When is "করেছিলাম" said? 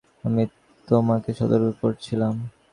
1.81-2.33